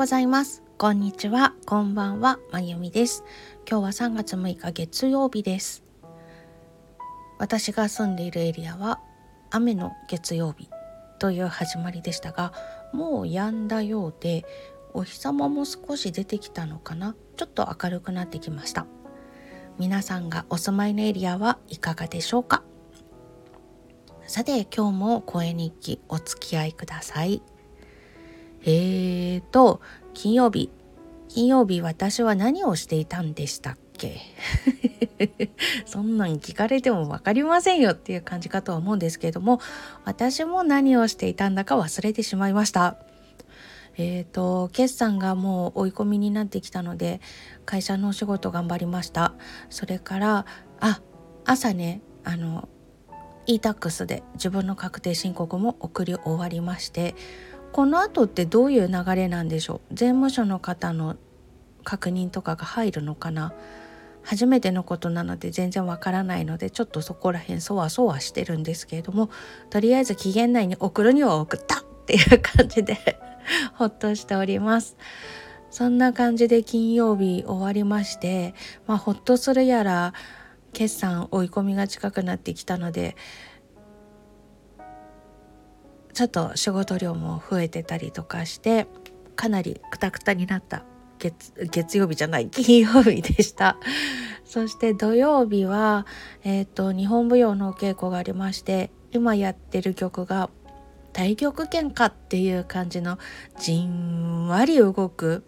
[0.00, 0.62] ございます。
[0.78, 1.52] こんにちは。
[1.66, 2.38] こんばんは。
[2.50, 3.22] まゆみです。
[3.70, 5.84] 今日は3月6日月曜日です。
[7.38, 8.98] 私が住んでいるエリアは
[9.50, 10.70] 雨の月曜日
[11.18, 12.54] という始まりでしたが
[12.94, 14.46] もう止んだようで
[14.94, 17.14] お日様も少し出てきたのかな。
[17.36, 18.86] ちょっと明るくなってきました。
[19.78, 22.62] 皆さんがお住まいのエリアはいかがでしょうか？
[24.26, 27.42] さて今日も声日記お付き合いください。
[28.62, 29.80] えーと
[30.14, 30.70] 金曜日。
[31.28, 34.20] 金曜日私は何をしていたんでしたっけ？
[35.86, 39.60] そんなん聞かれても分かりませんよっていう感じかとは思うんですけれども
[40.04, 42.96] 私も何をしていたんだか忘れてしまいました。
[43.96, 47.20] えーと、決算がもう追い込みになってきたので
[47.66, 49.34] 会社のお仕事頑張りました。
[49.68, 50.46] それから
[50.80, 51.00] あ
[51.44, 52.68] 朝ねあの
[53.46, 57.14] e-tax で自分の確定申告も送り終わりまして
[57.72, 59.94] この後ってどういう流れなんでしょう？
[59.94, 61.16] 税務署の方の
[61.84, 63.52] 確認とかが入るのかな？
[64.22, 69.30] 初めてのことなので全然わからないのでちょっとそこら辺そわそわしてるんですけれども
[69.70, 72.98] とりあえず期限内に送るには送ったっていう感じで
[73.74, 74.96] ほっとしております。
[75.70, 78.54] そんな感じで金曜日終わりまして、
[78.88, 80.12] まあ、ほっとするやら
[80.72, 83.16] 決算追い込みが近くなってきたので
[86.12, 88.86] ちょっと仕事量も増えてたりとかして
[89.36, 90.84] かなりクタクタになった
[91.18, 93.76] 月月曜日じゃない金曜日でした。
[94.44, 96.06] そして土曜日は、
[96.42, 100.50] えーと日本舞踊のお稽古がありまして今やってる曲が
[101.12, 103.18] 太極拳かっていう感じの
[103.58, 105.44] じんわり動く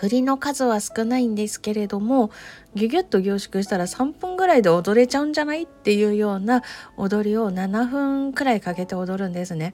[0.00, 2.30] 振りの数は少ないんですけれども
[2.74, 6.62] ギュギュッと凝縮したら3分ぐらいで踊れちゃうんじゃないっていうような
[6.96, 9.72] 踊りを7分くらいかけて踊るんですね。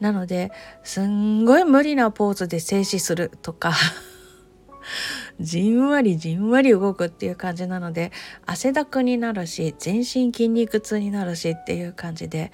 [0.00, 0.50] なので
[0.82, 3.72] すんごい無理なポーズで静止するとか
[5.38, 8.10] じんわりじんわり動くっていう感じなので
[8.46, 12.50] 汗だくになるし全身筋肉痛になるしっていう感じで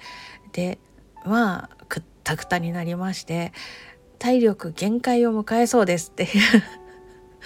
[0.51, 0.77] で
[1.23, 3.53] はくったくたになりまして
[4.19, 6.29] 体力限界を迎えそうですっていう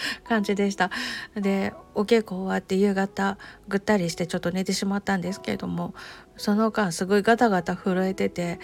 [0.28, 0.92] 感じでした。
[1.36, 5.94] でお稽古終わって夕方ぐったりしてちょっと寝てしまったんですけれども
[6.38, 8.60] その間すごいガタガタ震えてて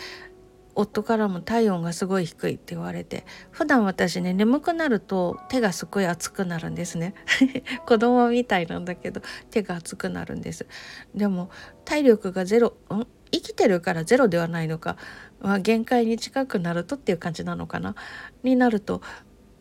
[0.79, 7.15] 夫からも体温がすごい低いって言われて普段私ね眠くなると手がすごい熱くなるんですね。
[7.87, 10.67] 子供みたいなんだけど手が熱くなるんです。
[11.15, 11.49] でも
[11.83, 13.07] 体力がゼロん？
[13.31, 14.97] 生きてるからゼロではないのか、
[15.41, 17.95] まあ、限界に近くなるとっていう感じなのかな？
[18.43, 19.01] になると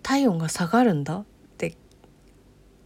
[0.02, 1.24] 体温が下がるんだ？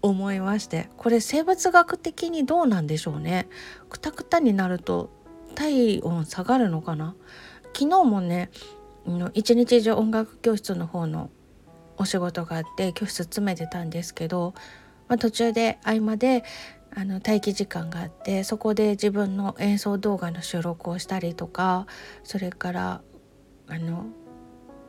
[0.03, 3.49] 思いましてこれ生物学的にどうなんでしょうね。
[3.89, 5.11] くたくたになると
[5.55, 7.15] 体温下がるのかな？
[7.75, 8.51] 昨日もね
[9.35, 11.31] 一日中音楽教室の方の
[11.99, 14.55] お仕事があって教室詰めてたんですけど、
[15.09, 16.45] まあ、途中で合間で
[16.95, 21.87] あの待機時間があってそこで自分の演奏動画の収録をしたりとか
[22.25, 23.01] それから
[23.69, 24.07] あの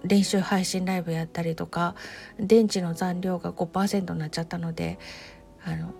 [0.03, 1.95] 練習配信ライブやったりとか
[2.39, 4.97] 電池の残量が5%になっちゃったので
[5.63, 5.93] あの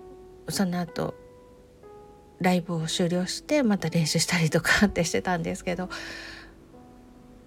[0.50, 1.14] その後
[2.40, 5.90] ライブを終了してまた練習したりとか ってしてたんですけど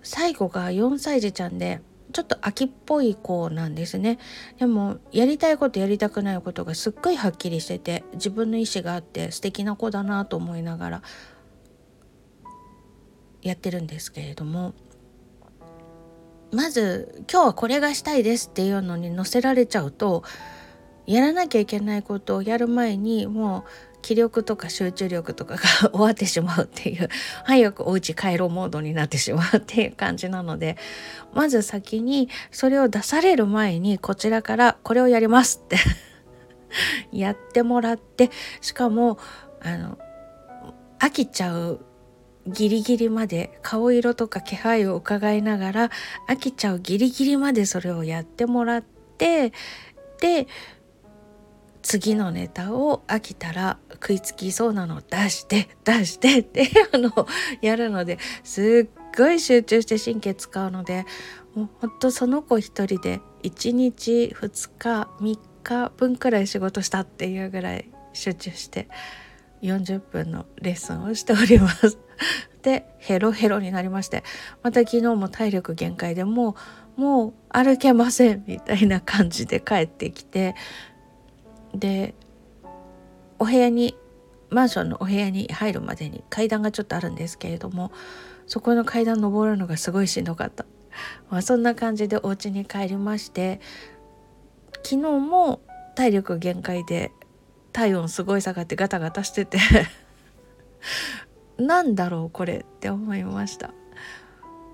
[0.02, 1.80] 最後が4歳児ちゃんで
[2.12, 4.20] ちょっと秋っぽい子なんですね。
[4.60, 11.02] でもやりたいことやりたくないことがすっごいはっきりしてて自分の意思があって素敵な子だなと思いながら
[13.42, 14.74] やってるんですけれども
[16.54, 20.22] まず今日はこれがしたいですっていうのに載せられちゃうと
[21.06, 25.60] やらなきゃいけないことをやる前にもう気力とか集中力とかが
[25.90, 27.08] 終わってしまうっていう
[27.44, 30.76] 早くお家帰ろうモードになってしまうっていう感じなので
[31.32, 35.78] まず先にそれを出される前にこちらからこれをやりますって
[37.12, 39.18] やってもらってしかも
[39.62, 39.98] あの
[40.98, 41.80] 飽きちゃう
[42.46, 45.90] ギリギリまで顔色とか気配を伺いながら
[46.28, 49.52] 飽きちゃうギリギリまでそれをやってもらって
[50.20, 50.46] で
[51.82, 57.26] 次のネタを飽きたら食いつきそうなのを出して出してっていうの
[57.60, 61.04] やるのですっごい集中して神経使うので
[61.54, 68.88] もうほんとその子一人で1日2日3日分くらい仕事したっていうぐらい集中して
[69.62, 72.03] 40分のレッスンをしております。
[72.62, 74.24] でヘロヘロになりまして
[74.62, 76.56] また昨日も体力限界でも
[76.96, 80.54] うもう歩けませんみたいな感じで帰ってきて
[81.74, 82.14] で
[83.38, 83.96] お部屋に
[84.50, 87.90] マンションのお部屋に入るまでに階段がちょっとあるんですけれども
[88.46, 90.64] そこの階段登るのがすごいしんどかった。
[91.28, 93.60] まあ、そんな感じでお家に帰りまして
[94.84, 95.60] 昨日も
[95.96, 97.10] 体力限界で
[97.72, 99.58] 体温すごい下がってガタガタしてて
[101.58, 103.70] なんだろうこれって思いました。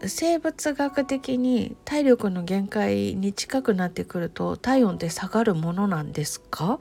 [0.06, 6.81] 生物学的に体力の限界に近くなってくると体温って下がるものなんですか？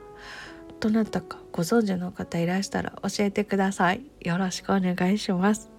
[0.80, 4.04] どなたかご存知の方いらしたら教えてください。
[4.22, 5.70] よろしくお願いします。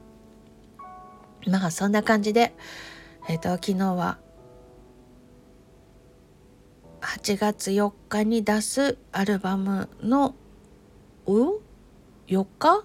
[1.46, 2.54] まあそんな感じで
[3.26, 4.18] えっ、ー、と昨日は
[7.00, 10.34] 8月4日に出すアルバムの
[11.24, 11.60] お
[12.28, 12.84] 4日？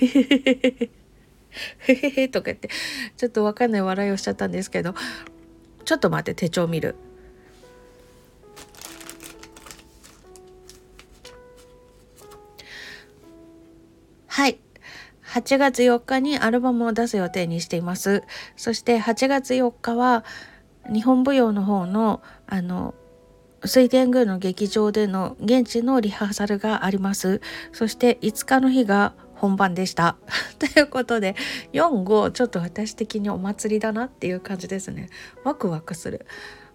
[0.00, 0.20] へへへ
[0.78, 0.90] へ
[1.78, 2.68] へへへとか言って
[3.16, 4.94] ちょっとわかんない笑いをしちゃったんですけど
[5.84, 6.96] ちょっと待って手帳見る
[14.26, 14.58] はい
[15.24, 18.22] 8月4日にアルバムを出す予定にしています
[18.56, 20.24] そして8月4日は
[20.92, 22.94] 日本舞踊の方のあの
[23.64, 27.40] 水天宮の劇場での現地のリハーサルがあります
[27.72, 30.16] そして5日の日が本番でした。
[30.58, 31.36] ということで
[31.72, 35.08] 45ちょっと私的にお祭りだなっていう感じですね。
[35.44, 36.26] ワクワクする。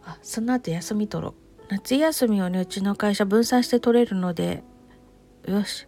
[0.04, 1.34] あその後休み取ろう。
[1.70, 4.64] 夏休みをねうちの会社分散して取れるので
[5.48, 5.88] よし。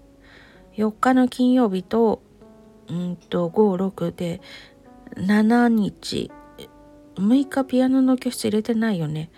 [0.78, 2.22] 4日の金曜日と
[2.90, 4.42] うんと56で
[5.16, 6.32] 7日
[7.16, 9.30] 6日ピアノの教室入れてないよね。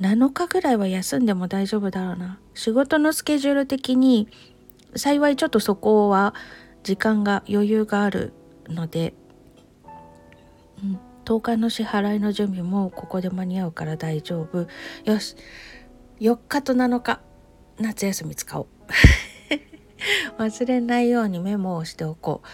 [0.00, 2.38] 7日ぐらいは休んでも大丈夫だろうな。
[2.54, 4.28] 仕事のスケジュール的に
[4.94, 6.34] 幸いちょっとそこは
[6.88, 8.32] 時間が余裕がある
[8.66, 9.12] ので、
[10.82, 14.66] うん、10日の支払いの準備もここで間に合うから大丈夫。
[15.04, 15.36] よし。
[16.18, 17.20] 4日と7日。
[17.78, 18.66] 夏休み使おう。
[20.40, 22.46] 忘れないようにメモをしておこう。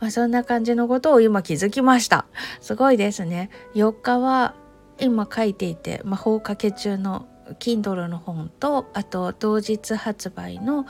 [0.00, 2.26] まあ、そんな感じのことを今気づきました。
[2.60, 3.48] すごいですね。
[3.76, 4.56] 4日は
[4.98, 7.28] 今書いていて魔法かけ中の
[7.60, 10.84] Kindle の本とあと同日発売の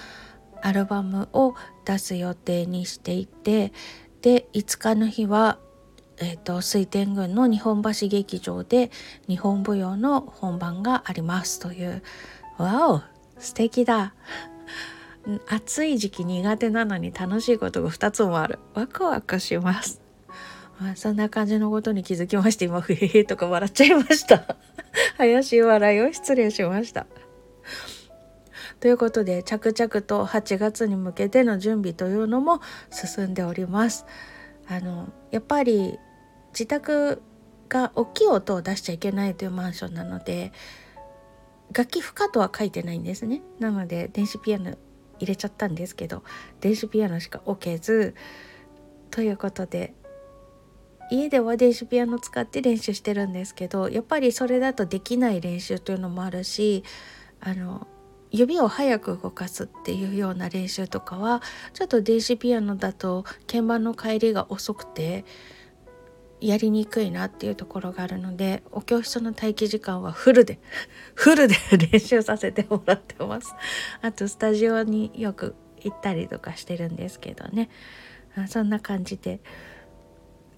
[0.63, 1.55] アルバムを
[1.85, 3.73] 出す予定にしていて
[4.23, 5.59] で5日の日は、
[6.19, 8.91] えーと、水天宮の日本橋劇場で
[9.29, 12.03] 日本舞踊の本番がありますという。
[12.57, 13.03] わお
[13.39, 14.15] 素敵だ。
[15.49, 18.61] 暑い時期苦手なのに楽しいことが2つもある。
[18.75, 20.01] ワクワクします、
[20.81, 24.57] まあ、そんな感じのことに気づきまして今ふへへとか笑っちゃいました。
[25.19, 27.07] 怪しい笑いを失礼しました。
[28.83, 34.07] ということで着々と8月に向けての準備というのも進んでおります。
[34.67, 36.01] あのやっぱり
[36.49, 37.23] 自宅
[37.69, 40.51] が大きい音を出しちゃいけないというマンションなので
[41.73, 43.43] 楽器不可とは書いてないんですね。
[43.61, 44.75] なので電子ピアノ
[45.21, 46.25] 入れちゃったんですけど
[46.61, 48.17] 電子ピアノしか置けず
[49.13, 49.95] ということで
[51.09, 56.83] 家では電子ピアノ使って練習してるんですけどやっぱりそれだとできない練習というのもあるし
[57.39, 57.87] あの
[58.33, 61.43] 指を早く動かすっていうような練習とかは
[61.75, 65.25] ちょっと電子ピアノだと鍵盤の帰りが遅くて
[66.41, 70.59] やりにくいなっていうところがあるのでお教室の待機時間はフルで
[71.15, 71.55] フルで
[71.93, 73.55] 練習させてもらってます。
[74.01, 77.69] あとスタジオによく行ったりとかしてるんですけどね。
[78.49, 79.41] そんな感じで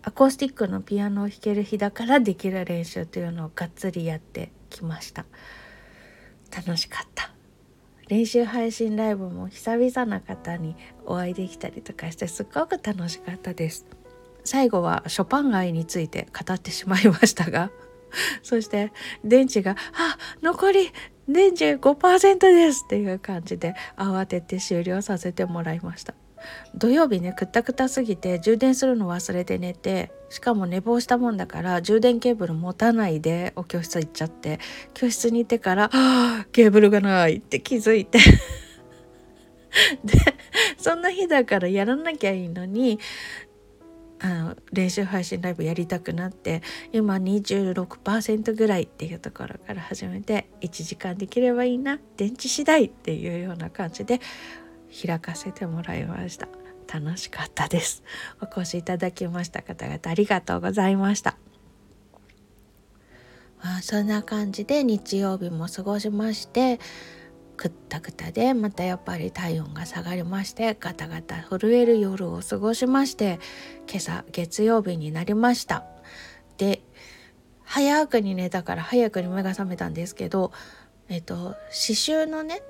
[0.03, 5.27] アコースティックのピアノを弾ける日だからできる練習というのをがっつりやってきました。
[6.55, 7.34] 楽しかった。
[8.09, 13.87] 練習配信ライブも久々な方にお会いできたりとかしてすっごく楽しかったです。
[14.45, 17.71] 最後はショパン愛について語ってしまいましたが
[18.43, 18.93] そして
[19.25, 20.91] 電池が「あ残り
[21.27, 26.15] 電池5%です」っていう感じで慌てて終了させてもらいました。
[26.75, 34.59] 土曜日ねくったくたすぎて充電するの忘れて寝てしかも寝坊したもんだから充電ケーブル持たないでお教室行っちゃって
[34.93, 35.91] 教室に行ってから
[36.53, 38.19] 「ケーブルがない」って気づいて。
[40.05, 40.15] で
[40.79, 43.01] そんな日だからやらなきゃいいのに
[44.21, 54.21] あの練習配信ライブやりたくなって今26%ぐらいっていうところから始めて1時間できればいいな電池次第っていうような感じで
[54.95, 56.49] 開かせてもらいました。
[56.93, 58.03] 楽しかったです。
[58.41, 61.37] お越しいただきました方々ありがとうございました。
[63.63, 66.79] まあそんな感じで日曜日も過ごしまして
[67.57, 73.39] くったくたでまたやっぱり体温が下がりましてガタガタ震える夜を過ごしまして
[73.89, 75.85] 今朝月曜日になりました。
[76.59, 76.83] で
[77.63, 80.53] 早くに寝たから早くに目が覚めたんですけど
[81.09, 82.63] えっと刺繍のね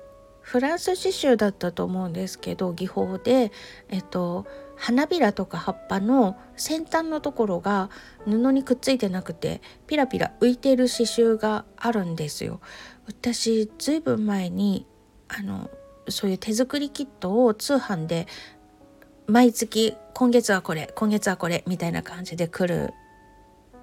[0.45, 3.51] フランス刺繍だったと思うんですけど技法で
[3.89, 7.89] えっと花びらとか葉っぱの先端のところが
[8.25, 12.61] 布にくっついてなくてピラピラ浮いてる刺繍があるんですよ。
[13.07, 14.85] 私ずいぶん前に
[15.29, 15.71] あの
[16.09, 18.27] そういう手作りキットを通販で
[19.25, 22.93] 毎月今月はこれ今月はこれみたいな感じで来る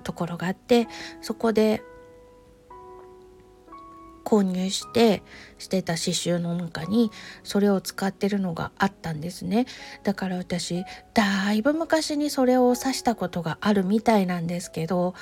[0.05, 0.87] ところがあって
[1.23, 1.83] そこで
[4.23, 5.23] 購入して
[5.59, 7.11] してた刺繍の中に
[7.43, 9.67] それを使ってるのがあったんですね。
[10.03, 15.15] だから私だいぶ昔にそれを刺したことがあるみたいなんですけど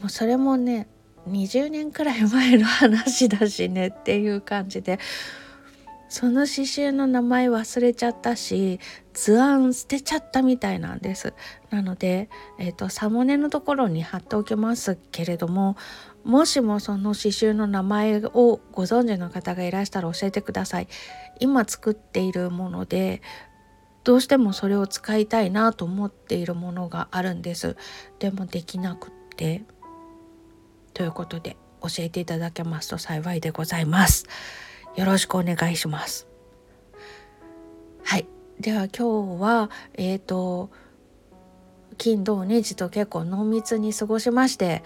[0.00, 0.88] もうそれもね
[1.28, 4.98] 20年くらい前の話だしねっていう感じで
[6.08, 8.78] その刺繍の名前忘れちゃったし
[9.12, 11.34] 図案捨てちゃったみたいなんです。
[11.70, 12.28] なので、
[12.58, 15.76] えーと、サムネのところに貼っておきますけれども
[16.26, 20.88] もしもその刺繍の名前をご存知の方がいらしたら教えてください
[21.40, 23.22] 今作っているもので
[24.04, 27.76] どうしてもそれを使いたいなと思っているものがあるんです
[28.18, 29.64] でもできなくって
[30.94, 34.26] ということで教えていただけますと幸いでございます。
[34.96, 36.26] よろしくお願いします。
[38.02, 38.26] はい。
[38.60, 40.70] では今日は、えっ、ー、と、
[41.98, 44.82] 金土日と結構濃密に過ごしまして、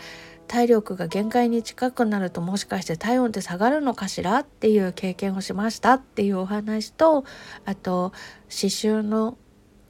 [0.51, 7.25] 体力が限界に近くなるともしかして体温って下がるのかしらっていう経験をしましたっていうお話と
[7.65, 8.11] あと
[8.49, 9.39] 刺繍の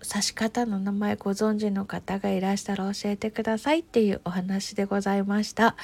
[0.07, 5.77] 刺し方の名前ご存知の方がいらしたら教えてくださいっていうお話でございました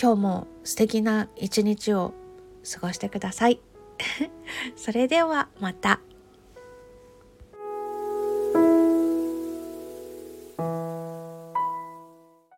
[0.00, 2.14] 今日も素敵な一日を
[2.72, 3.60] 過ごしてください。
[4.74, 6.00] それではまた。